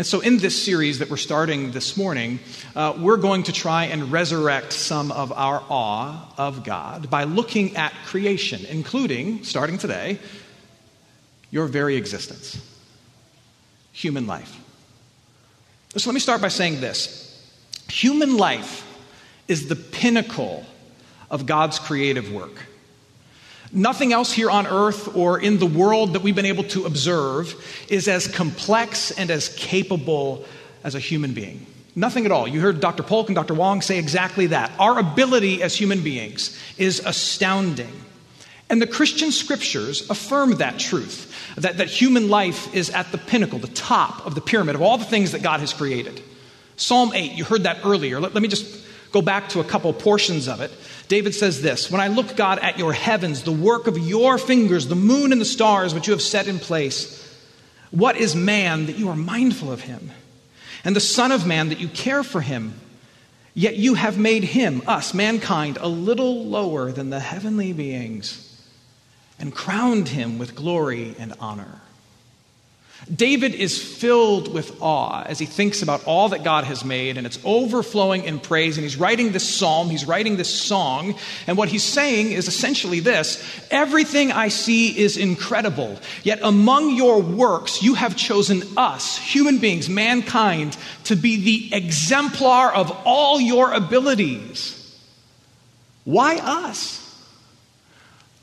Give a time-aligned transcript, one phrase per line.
[0.00, 2.38] And so, in this series that we're starting this morning,
[2.74, 7.76] uh, we're going to try and resurrect some of our awe of God by looking
[7.76, 10.18] at creation, including, starting today,
[11.50, 12.58] your very existence,
[13.92, 14.58] human life.
[15.98, 17.38] So, let me start by saying this
[17.90, 18.86] human life
[19.48, 20.64] is the pinnacle
[21.30, 22.69] of God's creative work.
[23.72, 27.54] Nothing else here on earth or in the world that we've been able to observe
[27.88, 30.44] is as complex and as capable
[30.82, 31.66] as a human being.
[31.94, 32.48] Nothing at all.
[32.48, 33.02] You heard Dr.
[33.02, 33.54] Polk and Dr.
[33.54, 34.72] Wong say exactly that.
[34.78, 37.92] Our ability as human beings is astounding.
[38.68, 41.26] And the Christian scriptures affirm that truth
[41.56, 44.98] that, that human life is at the pinnacle, the top of the pyramid of all
[44.98, 46.22] the things that God has created.
[46.76, 48.20] Psalm 8, you heard that earlier.
[48.20, 50.70] Let, let me just go back to a couple portions of it.
[51.08, 54.86] David says this When I look, God, at your heavens, the work of your fingers,
[54.88, 57.16] the moon and the stars which you have set in place,
[57.90, 60.10] what is man that you are mindful of him?
[60.84, 62.74] And the Son of Man that you care for him?
[63.52, 68.46] Yet you have made him, us, mankind, a little lower than the heavenly beings
[69.40, 71.80] and crowned him with glory and honor.
[73.14, 77.26] David is filled with awe as he thinks about all that God has made, and
[77.26, 78.76] it's overflowing in praise.
[78.76, 81.14] And he's writing this psalm, he's writing this song,
[81.46, 87.20] and what he's saying is essentially this Everything I see is incredible, yet among your
[87.20, 93.72] works, you have chosen us, human beings, mankind, to be the exemplar of all your
[93.72, 94.76] abilities.
[96.04, 96.98] Why us?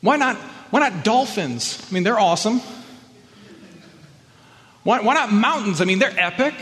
[0.01, 0.35] Why not,
[0.71, 1.85] why not dolphins?
[1.89, 2.61] I mean, they're awesome.
[4.87, 5.81] Why, why not mountains?
[5.81, 6.53] I mean, they're epic.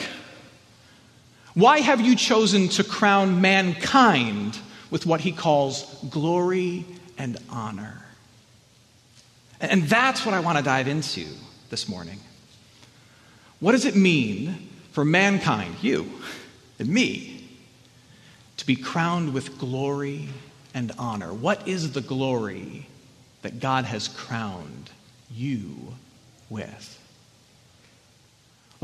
[1.53, 4.58] Why have you chosen to crown mankind
[4.90, 6.85] with what he calls glory
[7.19, 8.02] and honor?
[9.62, 11.28] And that's what I want to dive into
[11.69, 12.19] this morning.
[13.59, 16.09] What does it mean for mankind, you
[16.80, 17.47] and me,
[18.58, 20.30] to be crowned with glory
[20.74, 21.31] and honor?
[21.31, 22.88] What is the glory
[23.44, 24.90] that God has crowned
[25.30, 25.94] you
[26.50, 26.95] with?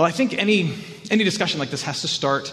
[0.01, 0.73] Well, I think any,
[1.11, 2.51] any discussion like this has to start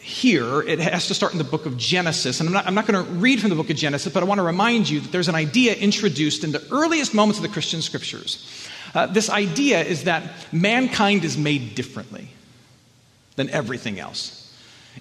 [0.00, 0.62] here.
[0.62, 2.40] It has to start in the book of Genesis.
[2.40, 4.26] And I'm not, I'm not going to read from the book of Genesis, but I
[4.26, 7.50] want to remind you that there's an idea introduced in the earliest moments of the
[7.50, 8.68] Christian scriptures.
[8.96, 12.30] Uh, this idea is that mankind is made differently
[13.36, 14.52] than everything else.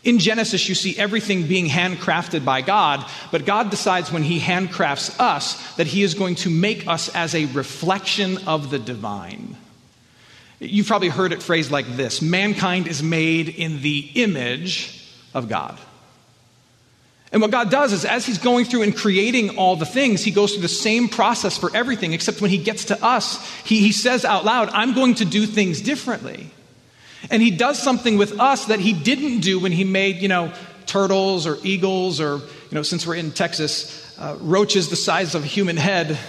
[0.03, 5.19] In Genesis, you see everything being handcrafted by God, but God decides when He handcrafts
[5.19, 9.57] us that He is going to make us as a reflection of the divine.
[10.63, 15.75] You've probably heard it phrased like this mankind is made in the image of God.
[17.31, 20.29] And what God does is, as He's going through and creating all the things, He
[20.29, 23.91] goes through the same process for everything, except when He gets to us, He, he
[23.91, 26.51] says out loud, I'm going to do things differently.
[27.31, 30.53] And He does something with us that He didn't do when He made, you know,
[30.85, 35.43] turtles or eagles or, you know, since we're in Texas, uh, roaches the size of
[35.43, 36.19] a human head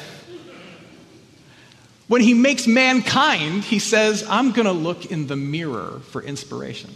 [2.12, 6.90] when he makes mankind, he says, I'm going to look in the mirror for inspiration.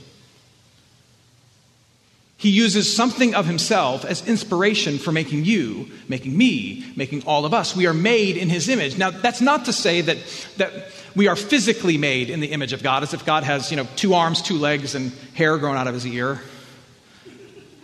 [2.37, 7.55] He uses something of himself as inspiration for making you, making me, making all of
[7.55, 7.75] us.
[7.75, 8.99] We are made in his image.
[8.99, 10.19] Now, that's not to say that,
[10.59, 10.71] that
[11.15, 13.89] we are physically made in the image of God, as if God has, you know,
[13.97, 16.43] two arms, two legs, and hair growing out of his ear.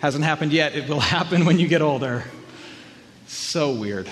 [0.00, 0.76] Hasn't happened yet.
[0.76, 2.25] It will happen when you get older.
[3.26, 4.06] So weird.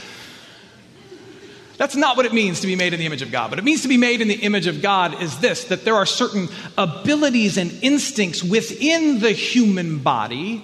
[1.81, 3.49] That's not what it means to be made in the image of God.
[3.49, 5.95] What it means to be made in the image of God is this that there
[5.95, 10.63] are certain abilities and instincts within the human body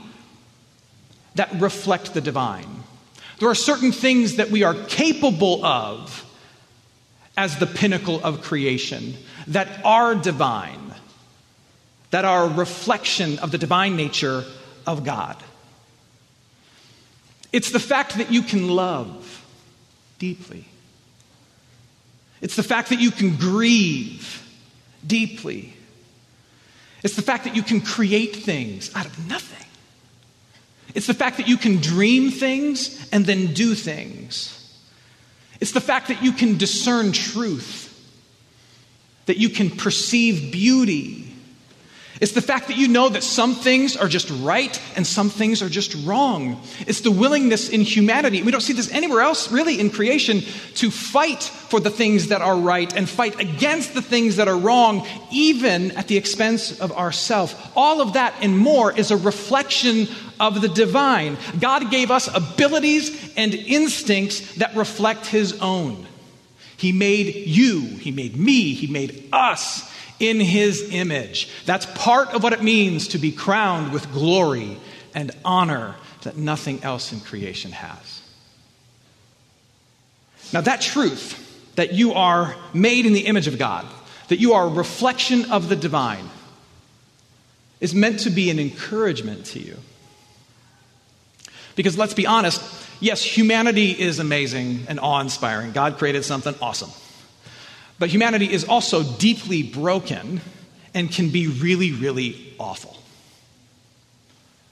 [1.34, 2.68] that reflect the divine.
[3.38, 6.22] There are certain things that we are capable of
[7.34, 9.14] as the pinnacle of creation
[9.46, 10.94] that are divine,
[12.10, 14.44] that are a reflection of the divine nature
[14.86, 15.42] of God.
[17.54, 19.46] It's the fact that you can love
[20.18, 20.66] deeply.
[22.40, 24.42] It's the fact that you can grieve
[25.06, 25.72] deeply.
[27.02, 29.66] It's the fact that you can create things out of nothing.
[30.94, 34.52] It's the fact that you can dream things and then do things.
[35.60, 37.92] It's the fact that you can discern truth,
[39.26, 41.25] that you can perceive beauty
[42.20, 45.62] it's the fact that you know that some things are just right and some things
[45.62, 46.60] are just wrong.
[46.86, 50.40] It's the willingness in humanity, we don't see this anywhere else really in creation,
[50.76, 54.56] to fight for the things that are right and fight against the things that are
[54.56, 57.72] wrong, even at the expense of ourself.
[57.76, 60.08] All of that and more is a reflection
[60.40, 61.36] of the divine.
[61.60, 66.06] God gave us abilities and instincts that reflect His own.
[66.76, 71.48] He made you, He made me, He made us in his image.
[71.64, 74.78] That's part of what it means to be crowned with glory
[75.14, 78.22] and honor that nothing else in creation has.
[80.52, 81.42] Now, that truth
[81.76, 83.86] that you are made in the image of God,
[84.28, 86.28] that you are a reflection of the divine,
[87.80, 89.76] is meant to be an encouragement to you.
[91.74, 92.62] Because let's be honest,
[93.00, 95.72] yes, humanity is amazing and awe inspiring.
[95.72, 96.90] God created something awesome.
[97.98, 100.40] But humanity is also deeply broken
[100.94, 102.96] and can be really, really awful.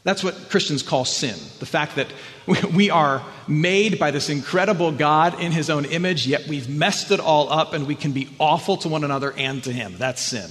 [0.04, 1.34] That's what Christians call sin.
[1.60, 2.08] The fact that
[2.46, 7.20] we are made by this incredible God in his own image, yet we've messed it
[7.20, 9.96] all up and we can be awful to one another and to him.
[9.96, 10.50] That's sin.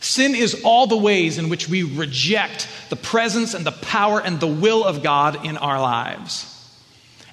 [0.00, 4.40] Sin is all the ways in which we reject the presence and the power and
[4.40, 6.44] the will of God in our lives.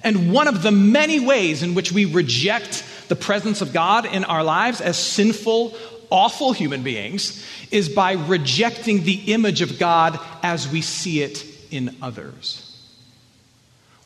[0.04, 4.24] And one of the many ways in which we reject the presence of God in
[4.24, 5.76] our lives as sinful,
[6.10, 11.96] awful human beings is by rejecting the image of God as we see it in
[12.00, 12.62] others.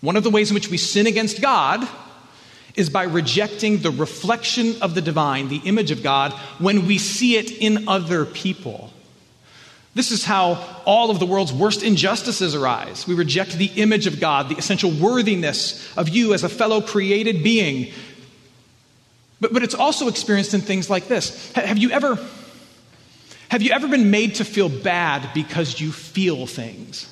[0.01, 1.87] One of the ways in which we sin against God
[2.75, 7.37] is by rejecting the reflection of the divine, the image of God, when we see
[7.37, 8.93] it in other people.
[9.93, 13.09] This is how all of the world's worst injustices arise.
[13.09, 17.43] We reject the image of God, the essential worthiness of you as a fellow created
[17.43, 17.93] being,
[19.41, 21.53] but, but it's also experienced in things like this.
[21.53, 22.19] Have you ever
[23.51, 27.09] have you ever been made to feel bad because you feel things?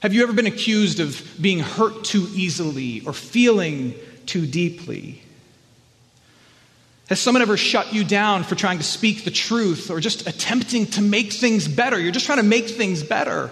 [0.00, 3.94] Have you ever been accused of being hurt too easily or feeling
[4.26, 5.22] too deeply?
[7.08, 10.86] Has someone ever shut you down for trying to speak the truth or just attempting
[10.86, 11.98] to make things better?
[11.98, 13.50] You're just trying to make things better.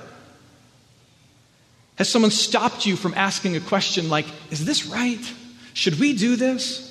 [1.96, 5.32] Has someone stopped you from asking a question like, Is this right?
[5.76, 6.86] Should we do this?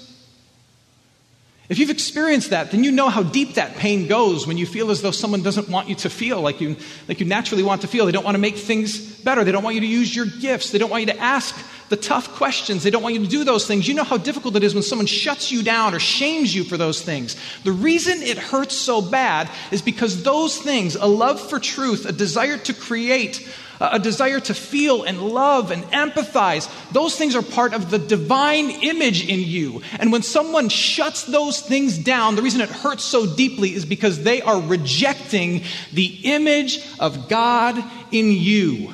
[1.70, 4.92] If you've experienced that, then you know how deep that pain goes when you feel
[4.92, 6.76] as though someone doesn't want you to feel like you,
[7.08, 8.06] like you naturally want to feel.
[8.06, 9.44] They don't want to make things better.
[9.44, 10.70] They don't want you to use your gifts.
[10.70, 11.56] They don't want you to ask
[11.90, 12.84] the tough questions.
[12.84, 13.88] They don't want you to do those things.
[13.88, 16.78] You know how difficult it is when someone shuts you down or shames you for
[16.78, 17.36] those things.
[17.64, 22.12] The reason it hurts so bad is because those things, a love for truth, a
[22.12, 23.50] desire to create,
[23.80, 26.70] a desire to feel and love and empathize.
[26.92, 29.82] Those things are part of the divine image in you.
[30.00, 34.24] And when someone shuts those things down, the reason it hurts so deeply is because
[34.24, 35.64] they are rejecting
[35.94, 38.94] the image of God in you.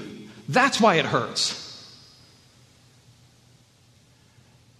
[0.50, 1.58] That's why it hurts.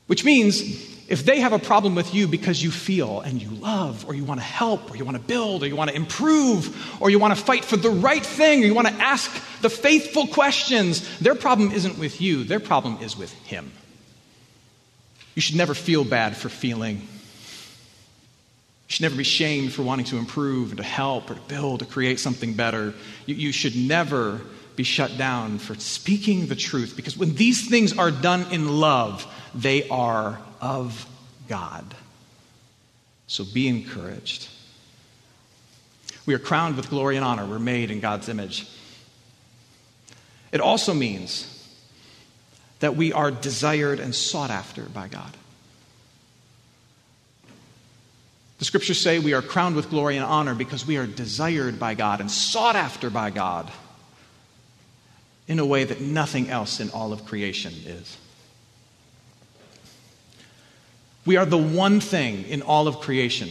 [0.08, 4.06] Which means if they have a problem with you because you feel and you love,
[4.08, 7.02] or you want to help, or you want to build, or you want to improve,
[7.02, 9.70] or you want to fight for the right thing, or you want to ask the
[9.70, 13.74] faithful questions, their problem isn't with you, their problem is with Him.
[15.36, 16.96] You should never feel bad for feeling.
[16.98, 17.08] You
[18.88, 21.86] should never be shamed for wanting to improve, or to help, or to build, or
[21.86, 22.94] create something better.
[23.26, 24.40] You, you should never
[24.78, 29.28] be shut down for speaking the truth, because when these things are done in love,
[29.54, 31.06] they are of
[31.50, 31.84] God.
[33.28, 34.48] So be encouraged.
[36.26, 37.46] We are crowned with glory and honor.
[37.46, 38.70] We're made in God's image.
[40.52, 41.48] It also means
[42.80, 45.36] that we are desired and sought after by God.
[48.60, 51.96] The scriptures say we are crowned with glory and honor because we are desired by
[51.96, 53.72] God and sought after by God
[55.48, 58.18] in a way that nothing else in all of creation is.
[61.26, 63.50] We are the one thing in all of creation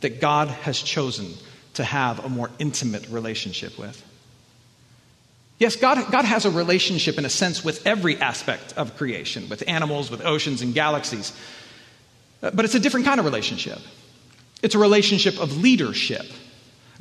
[0.00, 1.32] that God has chosen
[1.74, 4.04] to have a more intimate relationship with.
[5.58, 9.62] Yes, God, God has a relationship in a sense with every aspect of creation, with
[9.68, 11.34] animals, with oceans, and galaxies.
[12.40, 13.78] But it's a different kind of relationship.
[14.62, 16.24] It's a relationship of leadership.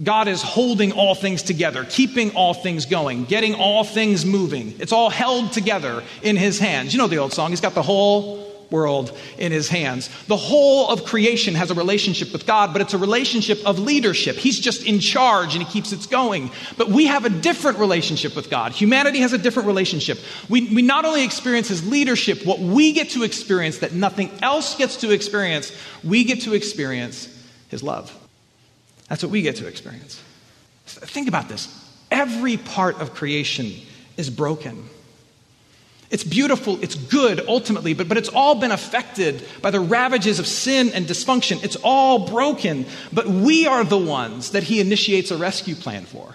[0.02, 4.76] God is holding all things together, keeping all things going, getting all things moving.
[4.80, 6.94] It's all held together in His hands.
[6.94, 10.10] You know the old song, He's got the whole world in His hands.
[10.26, 14.36] The whole of creation has a relationship with God, but it's a relationship of leadership.
[14.36, 16.52] He's just in charge and He keeps it going.
[16.78, 18.72] But we have a different relationship with God.
[18.72, 20.20] Humanity has a different relationship.
[20.50, 24.76] We, we not only experience His leadership, what we get to experience that nothing else
[24.76, 25.72] gets to experience,
[26.04, 27.28] we get to experience
[27.70, 28.16] His love.
[29.08, 30.22] That's what we get to experience.
[30.86, 31.68] Think about this.
[32.12, 33.72] Every part of creation
[34.18, 34.90] is broken.
[36.12, 40.48] It's beautiful, it's good ultimately, but, but it's all been affected by the ravages of
[40.48, 41.64] sin and dysfunction.
[41.64, 46.34] It's all broken, but we are the ones that he initiates a rescue plan for.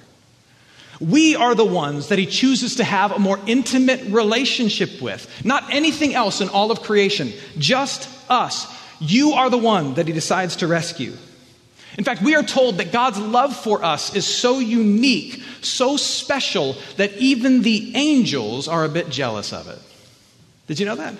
[1.01, 5.29] We are the ones that he chooses to have a more intimate relationship with.
[5.45, 8.73] Not anything else in all of creation, just us.
[9.01, 11.15] You are the one that he decides to rescue.
[11.97, 16.77] In fact, we are told that God's love for us is so unique, so special,
[16.97, 19.79] that even the angels are a bit jealous of it.
[20.67, 21.15] Did you know that?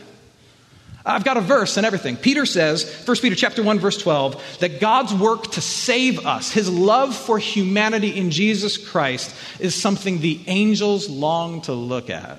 [1.07, 2.17] I've got a verse and everything.
[2.17, 6.71] Peter says, 1 Peter chapter 1 verse 12, that God's work to save us, his
[6.71, 12.39] love for humanity in Jesus Christ is something the angels long to look at.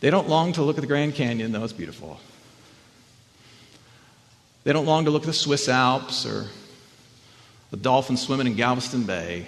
[0.00, 2.20] They don't long to look at the Grand Canyon, though it's beautiful.
[4.64, 6.46] They don't long to look at the Swiss Alps or
[7.70, 9.46] the dolphins swimming in Galveston Bay.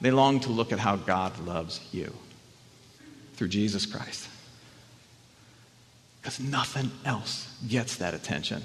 [0.00, 2.12] They long to look at how God loves you
[3.34, 4.28] through Jesus Christ.
[6.20, 8.62] Because nothing else gets that attention.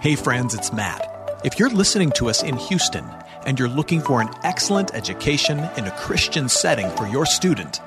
[0.00, 1.40] Hey, friends, it's Matt.
[1.44, 3.04] If you're listening to us in Houston
[3.46, 7.80] and you're looking for an excellent education in a Christian setting for your student,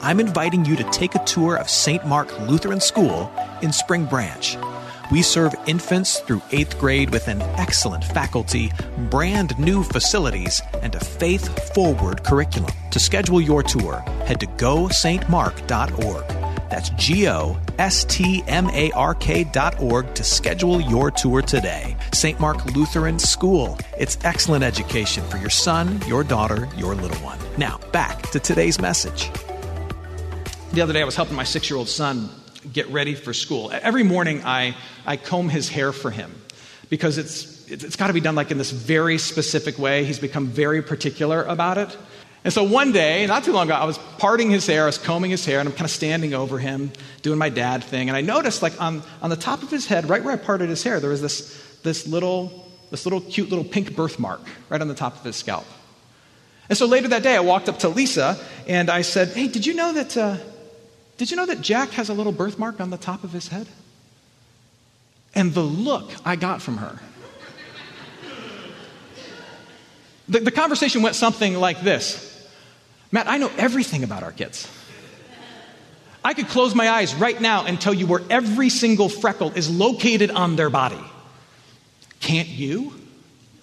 [0.00, 2.06] I'm inviting you to take a tour of St.
[2.06, 3.30] Mark Lutheran School
[3.62, 4.56] in Spring Branch.
[5.10, 8.70] We serve infants through eighth grade with an excellent faculty,
[9.10, 12.70] brand new facilities, and a faith forward curriculum.
[12.92, 16.24] To schedule your tour, head to gostmark.org.
[16.68, 21.40] That's G O S T M A R K dot org to schedule your tour
[21.42, 21.96] today.
[22.12, 22.38] St.
[22.38, 23.78] Mark Lutheran School.
[23.98, 27.38] It's excellent education for your son, your daughter, your little one.
[27.56, 29.30] Now, back to today's message.
[30.72, 32.28] The other day, I was helping my six year old son
[32.72, 33.70] get ready for school.
[33.72, 36.30] Every morning, I, I comb his hair for him
[36.90, 40.04] because it's, it's got to be done like in this very specific way.
[40.04, 41.96] He's become very particular about it.
[42.44, 44.98] And so one day, not too long ago, I was parting his hair, I was
[44.98, 48.08] combing his hair, and I'm kind of standing over him, doing my dad thing.
[48.08, 50.68] And I noticed, like, on, on the top of his head, right where I parted
[50.68, 54.88] his hair, there was this, this little, this little cute little pink birthmark right on
[54.88, 55.66] the top of his scalp.
[56.68, 59.64] And so later that day, I walked up to Lisa and I said, Hey, did
[59.64, 60.36] you know that, uh,
[61.18, 63.66] did you know that Jack has a little birthmark on the top of his head?
[65.34, 66.98] And the look I got from her.
[70.28, 72.24] The, the conversation went something like this
[73.10, 74.70] Matt, I know everything about our kids.
[76.24, 79.70] I could close my eyes right now and tell you where every single freckle is
[79.70, 81.00] located on their body.
[82.20, 82.92] Can't you?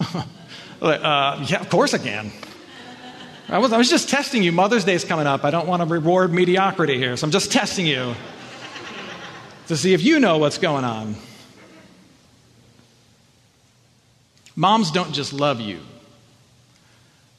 [0.82, 2.32] uh, yeah, of course I can.
[3.48, 4.50] I was, I was just testing you.
[4.50, 5.44] Mother's Day is coming up.
[5.44, 8.14] I don't want to reward mediocrity here, so I'm just testing you
[9.68, 11.14] to see if you know what's going on.
[14.56, 15.80] Moms don't just love you,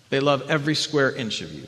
[0.10, 1.68] they love every square inch of you.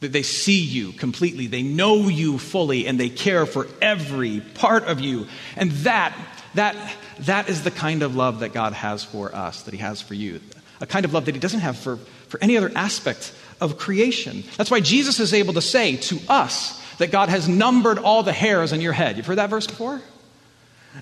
[0.00, 4.98] They see you completely, they know you fully, and they care for every part of
[4.98, 5.28] you.
[5.54, 6.12] And that,
[6.54, 6.74] that,
[7.20, 10.14] that is the kind of love that God has for us, that He has for
[10.14, 10.40] you.
[10.80, 12.00] A kind of love that He doesn't have for,
[12.32, 14.42] for any other aspect of creation.
[14.56, 18.32] That's why Jesus is able to say to us that God has numbered all the
[18.32, 19.18] hairs on your head.
[19.18, 20.00] You've heard that verse before?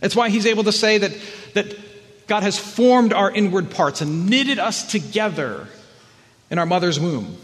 [0.00, 1.12] That's why He's able to say that,
[1.54, 5.68] that God has formed our inward parts and knitted us together
[6.50, 7.37] in our mother's womb.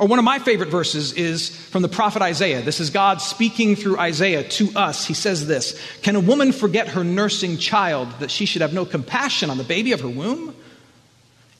[0.00, 2.60] Or one of my favorite verses is from the prophet Isaiah.
[2.60, 5.06] This is God speaking through Isaiah to us.
[5.06, 8.84] He says this Can a woman forget her nursing child that she should have no
[8.84, 10.56] compassion on the baby of her womb?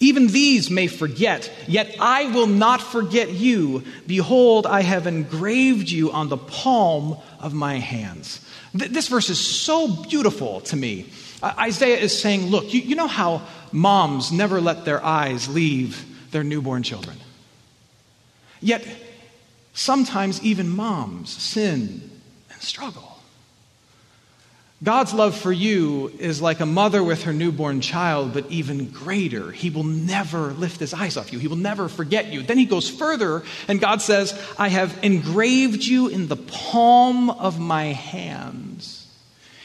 [0.02, 3.84] Even these may forget, yet I will not forget you.
[4.06, 8.44] Behold, I have engraved you on the palm of my hands.
[8.76, 11.12] Th- this verse is so beautiful to me.
[11.42, 13.42] Uh, Isaiah is saying, Look, you, you know how
[13.72, 17.18] moms never let their eyes leave their newborn children.
[18.62, 18.86] Yet,
[19.74, 22.10] sometimes even moms sin
[22.50, 23.09] and struggle.
[24.82, 29.52] God's love for you is like a mother with her newborn child, but even greater.
[29.52, 31.38] He will never lift his eyes off you.
[31.38, 32.42] He will never forget you.
[32.42, 37.60] Then he goes further, and God says, I have engraved you in the palm of
[37.60, 39.06] my hands.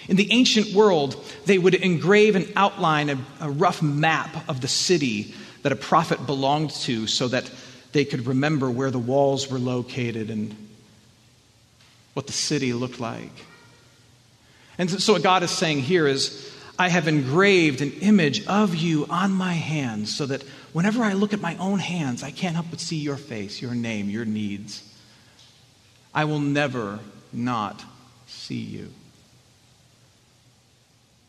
[0.10, 4.67] In the ancient world, they would engrave and outline a, a, rough map of the
[4.67, 7.50] city that a prophet belonged to so that
[7.93, 10.53] they could remember where the walls were located and
[12.13, 13.31] what the city looked like.
[14.77, 19.05] And so, what God is saying here is, I have engraved an image of you
[19.10, 22.67] on my hands so that whenever I look at my own hands, I can't help
[22.70, 24.84] but see your face, your name, your needs.
[26.13, 27.00] I will never
[27.32, 27.84] not
[28.27, 28.91] see you.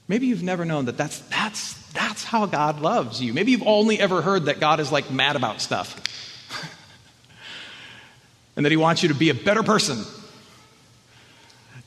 [0.08, 3.32] Maybe you've never known that that's, that's, that's how God loves you.
[3.32, 6.00] Maybe you've only ever heard that God is like mad about stuff
[8.56, 10.04] and that He wants you to be a better person.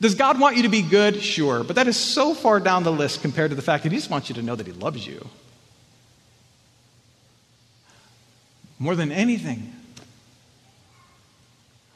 [0.00, 1.22] Does God want you to be good?
[1.22, 1.62] Sure.
[1.62, 4.10] But that is so far down the list compared to the fact that He just
[4.10, 5.28] wants you to know that He loves you.
[8.78, 9.74] More than anything.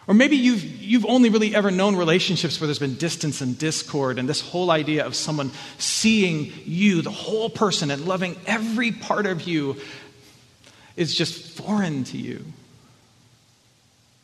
[0.06, 4.18] Or maybe you've, you've only really ever known relationships where there's been distance and discord,
[4.18, 9.24] and this whole idea of someone seeing you, the whole person, and loving every part
[9.24, 9.76] of you
[10.94, 12.44] is just foreign to you.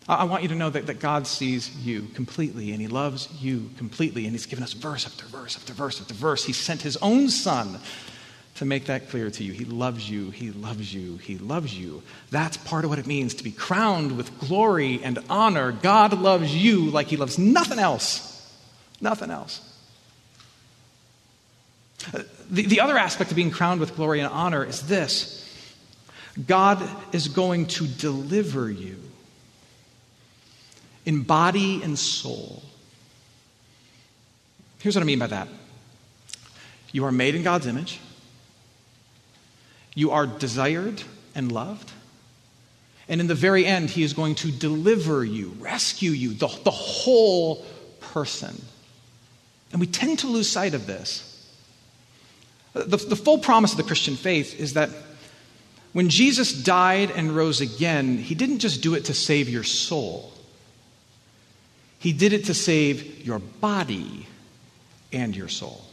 [0.08, 3.70] I, want you to know that, that God sees you completely, and He loves you
[3.76, 6.44] completely, and He's given us verse after verse after verse after verse.
[6.44, 7.78] He sent His own Son
[8.56, 9.52] to make that clear to you.
[9.52, 12.02] He loves you, He loves you, He loves you.
[12.30, 15.70] That's part of what it means to be crowned with glory and honor.
[15.70, 18.26] God loves you like He loves nothing else.
[19.00, 19.66] Nothing else.
[22.50, 25.36] The, the other aspect of being crowned with glory and honor is this
[26.46, 28.96] God is going to deliver you
[31.10, 32.62] in body and soul.
[34.78, 35.48] Here's what I mean by that
[36.92, 37.98] you are made in God's image.
[39.96, 41.02] You are desired
[41.34, 41.90] and loved.
[43.08, 46.70] And in the very end, He is going to deliver you, rescue you, the, the
[46.70, 47.66] whole
[47.98, 48.64] person.
[49.72, 51.26] And we tend to lose sight of this.
[52.72, 54.90] The, the full promise of the Christian faith is that
[55.92, 60.32] when Jesus died and rose again, He didn't just do it to save your soul,
[62.00, 64.26] He did it to save your body
[65.12, 65.84] and your soul.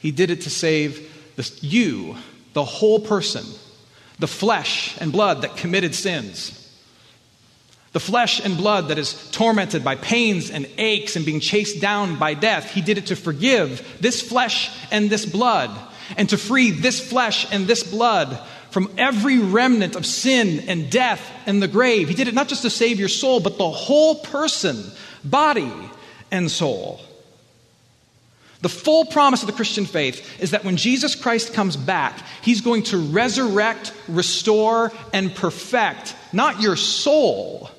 [0.00, 2.16] He did it to save the, you,
[2.52, 3.44] the whole person,
[4.18, 6.62] the flesh and blood that committed sins,
[7.92, 12.18] the flesh and blood that is tormented by pains and aches and being chased down
[12.18, 15.70] by death, he did it to forgive this flesh and this blood,
[16.16, 18.38] and to free this flesh and this blood
[18.76, 22.10] from every remnant of sin and death and the grave.
[22.10, 24.84] He did it not just to save your soul, but the whole person,
[25.24, 25.72] body
[26.30, 27.00] and soul.
[28.60, 32.60] The full promise of the Christian faith is that when Jesus Christ comes back, he's
[32.60, 37.70] going to resurrect, restore, and perfect not your soul,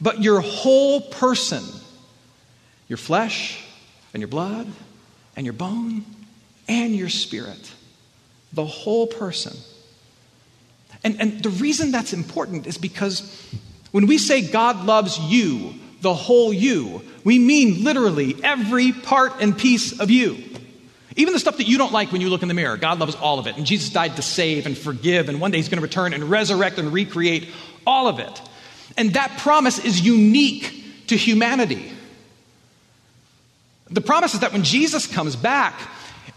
[0.00, 1.62] but your whole person
[2.88, 3.64] your flesh,
[4.12, 4.66] and your blood,
[5.36, 6.04] and your bone,
[6.68, 7.72] and your spirit.
[8.52, 9.56] The whole person.
[11.02, 13.22] And, and the reason that's important is because
[13.90, 19.56] when we say God loves you, the whole you, we mean literally every part and
[19.56, 20.42] piece of you.
[21.16, 23.14] Even the stuff that you don't like when you look in the mirror, God loves
[23.14, 23.56] all of it.
[23.56, 26.24] And Jesus died to save and forgive, and one day He's going to return and
[26.24, 27.48] resurrect and recreate
[27.86, 28.42] all of it.
[28.96, 31.92] And that promise is unique to humanity.
[33.90, 35.74] The promise is that when Jesus comes back,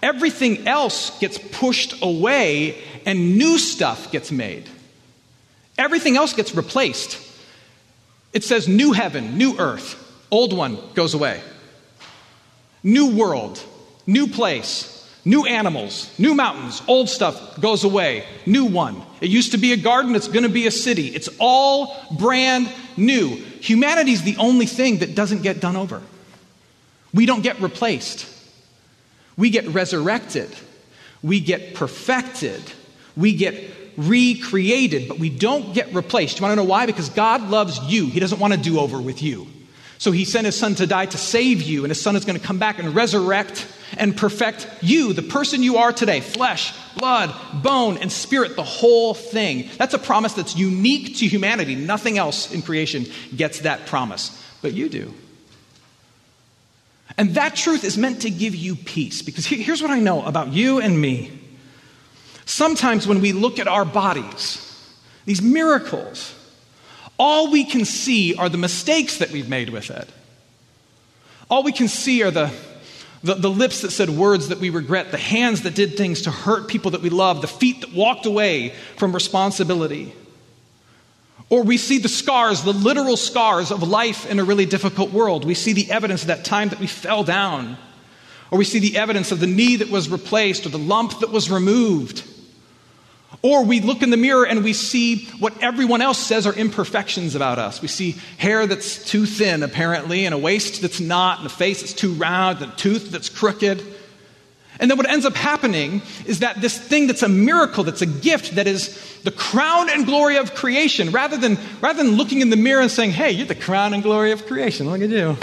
[0.01, 4.69] everything else gets pushed away and new stuff gets made.
[5.77, 7.23] Everything else gets replaced.
[8.33, 10.03] It says new heaven, new earth.
[10.31, 11.41] Old one goes away.
[12.83, 13.62] New world,
[14.05, 14.93] new place,
[15.25, 18.25] new animals, new mountains, old stuff goes away.
[18.45, 19.01] New one.
[19.21, 21.07] It used to be a garden, it's going to be a city.
[21.07, 23.36] It's all brand new.
[23.62, 26.01] Humanity's the only thing that doesn't get done over.
[27.13, 28.37] We don't get replaced.
[29.38, 30.50] We get resurrected.
[31.21, 32.62] We get perfected.
[33.15, 36.39] We get recreated, but we don't get replaced.
[36.39, 36.86] You want to know why?
[36.86, 38.08] Because God loves you.
[38.08, 39.47] He doesn't want to do over with you.
[40.00, 42.39] So he sent his son to die to save you, and his son is going
[42.39, 43.65] to come back and resurrect
[43.97, 49.13] and perfect you, the person you are today flesh, blood, bone, and spirit, the whole
[49.13, 49.69] thing.
[49.78, 51.76] That's a promise that's unique to humanity.
[51.76, 55.13] Nothing else in creation gets that promise, but you do.
[57.17, 60.53] And that truth is meant to give you peace, because here's what I know about
[60.53, 61.32] you and me.
[62.45, 64.63] Sometimes when we look at our bodies,
[65.25, 66.34] these miracles,
[67.17, 70.08] all we can see are the mistakes that we've made with it.
[71.49, 72.53] All we can see are the,
[73.23, 76.32] the, the, lips that said words that we regret, the hands that did things to
[76.32, 80.13] hurt people that we love, the feet that walked away from responsibility.
[81.49, 85.45] Or we see the scars, the literal scars of life in a really difficult world.
[85.45, 87.77] We see the evidence of that time that we fell down
[88.51, 91.31] Or we see the evidence of the knee that was replaced or the lump that
[91.31, 92.23] was removed.
[93.41, 97.36] Or we look in the mirror and we see what everyone else says are imperfections
[97.36, 97.81] about us.
[97.81, 101.81] We see hair that's too thin, apparently, and a waist that's not, and a face
[101.81, 103.83] that's too round, and a tooth that's crooked.
[104.79, 108.05] And then what ends up happening is that this thing that's a miracle, that's a
[108.05, 112.49] gift, that is the crown and glory of creation, rather than, rather than looking in
[112.49, 115.35] the mirror and saying, hey, you're the crown and glory of creation, look at you.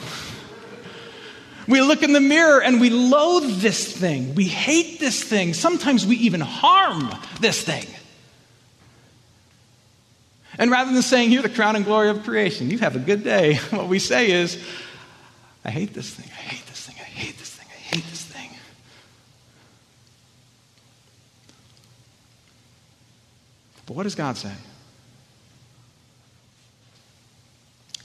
[1.66, 4.35] We look in the mirror and we loathe this thing.
[4.35, 5.55] We hate this thing.
[5.55, 7.87] Sometimes we even harm this thing.
[10.59, 13.25] And rather than saying, You're the crown and glory of creation, you have a good
[13.25, 14.62] day, what we say is,
[15.64, 17.64] I hate this thing, I hate this thing, I hate this thing.
[23.87, 24.53] But what does God say?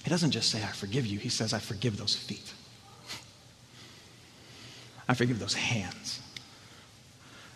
[0.03, 1.19] He doesn't just say, I forgive you.
[1.19, 2.53] He says, I forgive those feet.
[5.07, 6.19] I forgive those hands.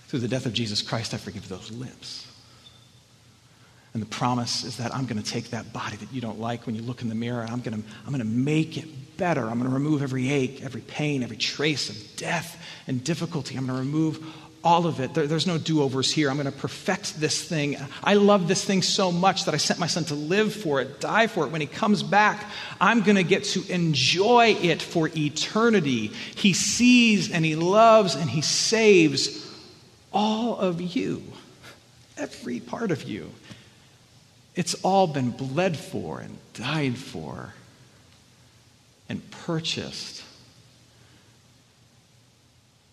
[0.08, 2.28] Through the death of Jesus Christ, I forgive those lips.
[3.94, 6.66] And the promise is that I'm going to take that body that you don't like
[6.66, 9.42] when you look in the mirror, I'm going to, I'm going to make it better.
[9.42, 13.56] I'm going to remove every ache, every pain, every trace of death and difficulty.
[13.56, 14.24] I'm going to remove
[14.64, 15.14] all of it.
[15.14, 16.30] There, there's no do overs here.
[16.30, 17.78] I'm going to perfect this thing.
[18.04, 21.02] I love this thing so much that I sent my son to live for it,
[21.02, 21.52] die for it.
[21.52, 22.50] When he comes back,
[22.80, 26.08] I'm going to get to enjoy it for eternity.
[26.08, 29.52] He sees and he loves and he saves
[30.14, 31.24] all of you,
[32.18, 33.32] every part of you.
[34.56, 37.54] It's all been bled for and died for
[39.10, 40.24] and purchased.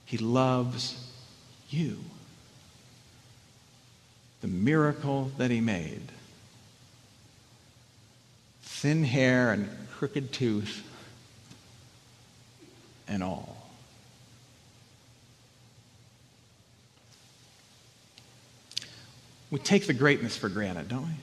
[0.07, 1.10] He loves
[1.73, 1.99] you.
[4.41, 6.13] The miracle that he made.
[8.63, 10.87] Thin hair and crooked tooth
[13.07, 13.57] and all.
[19.51, 21.15] We take the greatness for granted, don't we?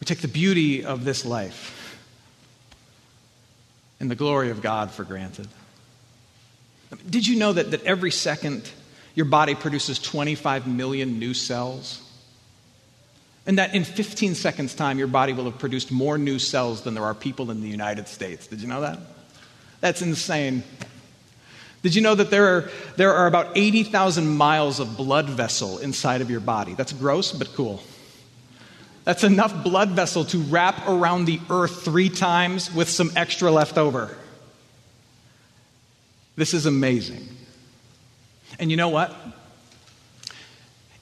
[0.00, 1.98] We take the beauty of this life
[4.00, 5.48] and the glory of God for granted.
[7.08, 8.68] Did you know that, that every second
[9.14, 12.02] your body produces 25 million new cells?
[13.46, 16.94] And that in 15 seconds' time, your body will have produced more new cells than
[16.94, 18.46] there are people in the United States.
[18.48, 18.98] Did you know that?
[19.80, 20.64] That's insane.
[21.82, 26.20] Did you know that there are, there are about 80,000 miles of blood vessel inside
[26.20, 26.74] of your body?
[26.74, 27.80] That's gross, but cool.
[29.04, 33.78] That's enough blood vessel to wrap around the earth three times with some extra left
[33.78, 34.16] over.
[36.36, 37.26] This is amazing.
[38.58, 39.14] And you know what?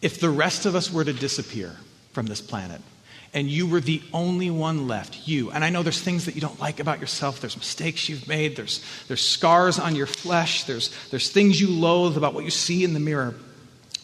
[0.00, 1.76] If the rest of us were to disappear
[2.12, 2.80] from this planet,
[3.34, 5.50] and you were the only one left, you.
[5.50, 7.40] And I know there's things that you don't like about yourself.
[7.40, 8.54] There's mistakes you've made.
[8.54, 10.64] There's, there's scars on your flesh.
[10.64, 13.34] There's, there's things you loathe about what you see in the mirror.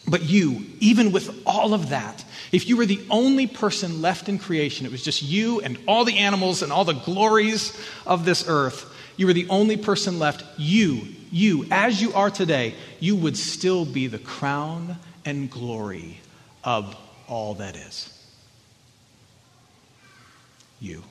[0.05, 4.37] But you, even with all of that, if you were the only person left in
[4.37, 8.43] creation, it was just you and all the animals and all the glories of this
[8.47, 13.37] earth, you were the only person left, you you, as you are today, you would
[13.37, 16.19] still be the crown and glory
[16.63, 16.95] of
[17.27, 18.09] all that is.
[20.81, 21.03] You.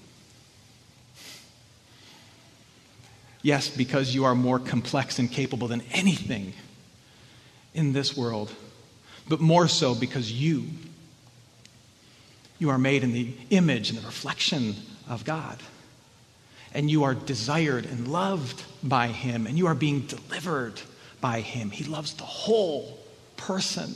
[3.42, 6.52] Yes, because you are more complex and capable than anything
[7.72, 8.52] in this world,
[9.26, 10.66] but more so because you
[12.58, 14.74] you are made in the image and the reflection
[15.08, 15.58] of God
[16.72, 20.80] and you are desired and loved by Him, and you are being delivered
[21.20, 21.70] by Him.
[21.70, 22.98] He loves the whole
[23.36, 23.94] person.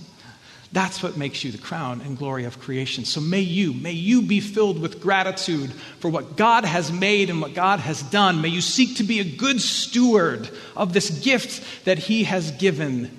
[0.73, 3.05] That's what makes you the crown and glory of creation.
[3.05, 7.41] So may you, may you be filled with gratitude for what God has made and
[7.41, 8.41] what God has done.
[8.41, 13.17] May you seek to be a good steward of this gift that He has given.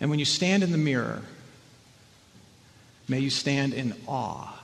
[0.00, 1.22] And when you stand in the mirror,
[3.06, 4.57] may you stand in awe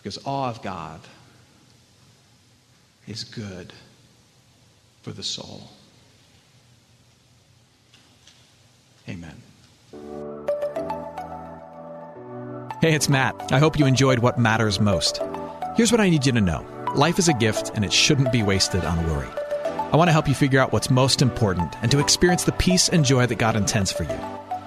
[0.00, 1.00] because awe of God
[3.06, 3.72] is good
[5.02, 5.68] for the soul.
[9.08, 9.42] Amen.
[12.80, 13.52] Hey, it's Matt.
[13.52, 15.20] I hope you enjoyed what matters most.
[15.76, 18.42] Here's what I need you to know life is a gift, and it shouldn't be
[18.42, 19.28] wasted on worry.
[19.92, 22.88] I want to help you figure out what's most important and to experience the peace
[22.88, 24.39] and joy that God intends for you.